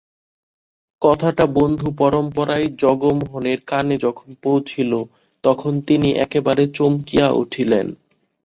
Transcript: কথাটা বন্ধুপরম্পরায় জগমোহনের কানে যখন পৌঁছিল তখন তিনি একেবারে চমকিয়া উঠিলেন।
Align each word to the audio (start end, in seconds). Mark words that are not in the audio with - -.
কথাটা 1.01 1.45
বন্ধুপরম্পরায় 1.55 2.67
জগমোহনের 2.81 3.59
কানে 3.67 3.95
যখন 4.05 4.29
পৌঁছিল 4.43 4.91
তখন 5.43 5.73
তিনি 5.87 6.09
একেবারে 6.25 6.63
চমকিয়া 6.77 7.27
উঠিলেন। 7.41 7.87